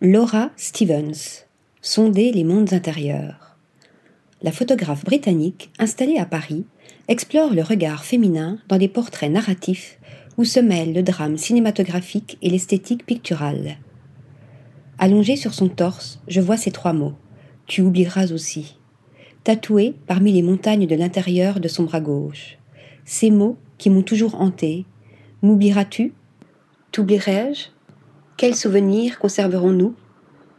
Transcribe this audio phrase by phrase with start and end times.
[0.00, 1.44] Laura Stevens.
[1.82, 3.56] Sonder les mondes intérieurs.
[4.42, 6.66] La photographe britannique, installée à Paris,
[7.08, 9.98] explore le regard féminin dans des portraits narratifs
[10.36, 13.78] où se mêlent le drame cinématographique et l'esthétique picturale.
[14.98, 17.14] Allongée sur son torse, je vois ces trois mots.
[17.66, 18.78] Tu oublieras aussi.
[19.42, 22.56] Tatoués parmi les montagnes de l'intérieur de son bras gauche.
[23.04, 24.86] Ces mots qui m'ont toujours hanté.
[25.42, 26.12] M'oublieras-tu?
[26.92, 27.70] T'oublierai-je?
[28.38, 29.94] Quels souvenirs conserverons-nous?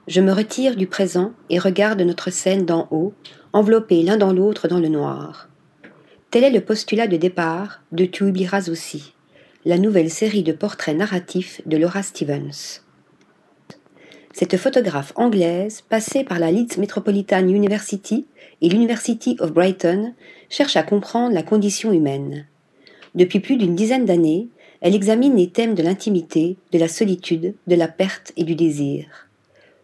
[0.07, 3.13] Je me retire du présent et regarde notre scène d'en haut,
[3.54, 5.48] enveloppés l'un dans l'autre dans le noir.
[6.30, 9.13] Tel est le postulat de départ de Tu oublieras aussi,
[9.63, 12.81] la nouvelle série de portraits narratifs de Laura Stevens.
[14.34, 18.27] Cette photographe anglaise, passée par la Leeds Metropolitan University
[18.62, 20.13] et l'University of Brighton,
[20.49, 22.46] cherche à comprendre la condition humaine.
[23.16, 24.49] Depuis plus d'une dizaine d'années,
[24.82, 29.05] elle examine les thèmes de l'intimité, de la solitude, de la perte et du désir.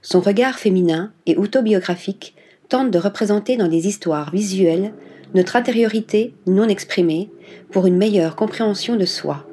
[0.01, 2.35] Son regard féminin et autobiographique
[2.69, 4.93] tente de représenter dans des histoires visuelles
[5.33, 7.29] notre intériorité non exprimée
[7.71, 9.45] pour une meilleure compréhension de soi.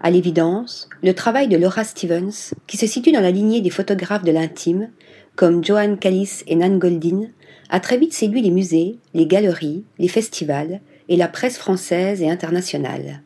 [0.00, 4.24] À l'évidence, le travail de Laura Stevens, qui se situe dans la lignée des photographes
[4.24, 4.90] de l'intime,
[5.36, 7.28] comme Joan Callis et Nan Goldin,
[7.70, 12.30] a très vite séduit les musées, les galeries, les festivals et la presse française et
[12.30, 13.22] internationale.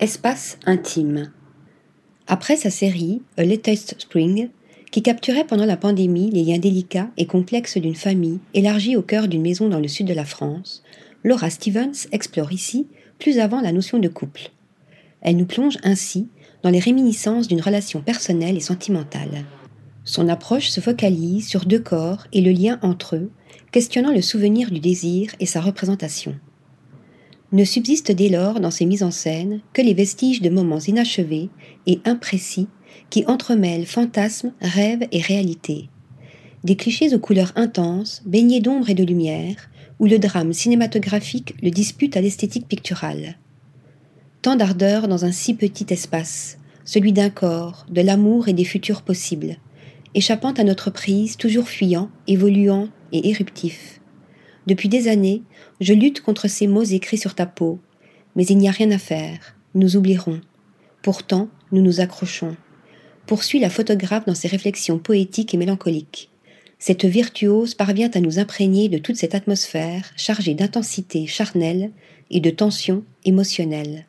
[0.00, 1.30] Espace intime.
[2.26, 4.48] Après sa série A Latest Spring,
[4.90, 9.28] qui capturait pendant la pandémie les liens délicats et complexes d'une famille élargie au cœur
[9.28, 10.82] d'une maison dans le sud de la France,
[11.22, 12.86] Laura Stevens explore ici
[13.18, 14.52] plus avant la notion de couple.
[15.20, 16.28] Elle nous plonge ainsi
[16.62, 19.44] dans les réminiscences d'une relation personnelle et sentimentale.
[20.04, 23.30] Son approche se focalise sur deux corps et le lien entre eux,
[23.70, 26.36] questionnant le souvenir du désir et sa représentation.
[27.52, 31.48] Ne subsistent dès lors dans ces mises en scène que les vestiges de moments inachevés
[31.86, 32.68] et imprécis
[33.10, 35.88] qui entremêlent fantasmes, rêves et réalité.
[36.62, 39.56] Des clichés aux couleurs intenses, baignés d'ombre et de lumière,
[39.98, 43.36] où le drame cinématographique le dispute à l'esthétique picturale.
[44.42, 49.02] Tant d'ardeur dans un si petit espace, celui d'un corps, de l'amour et des futurs
[49.02, 49.56] possibles,
[50.14, 53.99] échappant à notre prise, toujours fuyant, évoluant et éruptif.
[54.70, 55.42] Depuis des années,
[55.80, 57.80] je lutte contre ces mots écrits sur ta peau,
[58.36, 60.40] mais il n'y a rien à faire, nous oublierons.
[61.02, 62.56] Pourtant, nous nous accrochons.
[63.26, 66.30] Poursuit la photographe dans ses réflexions poétiques et mélancoliques.
[66.78, 71.90] Cette virtuose parvient à nous imprégner de toute cette atmosphère chargée d'intensité charnelle
[72.30, 74.06] et de tension émotionnelle.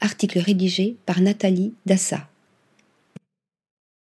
[0.00, 2.28] Article rédigé par Nathalie Dassa.